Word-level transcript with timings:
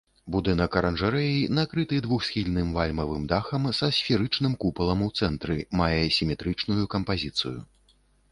Будынак 0.33 0.75
аранжарэі, 0.79 1.35
накрыты 1.57 1.99
двухсхільным 2.05 2.71
вальмавым 2.77 3.27
дахам 3.33 3.67
са 3.81 3.89
сферычным 3.99 4.57
купалам 4.65 5.05
у 5.09 5.13
цэнтры, 5.21 5.57
мае 5.83 6.03
сіметрычную 6.19 6.83
кампазіцыю. 6.97 7.55